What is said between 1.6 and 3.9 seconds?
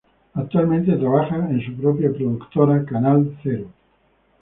su propia productora Canal Zero.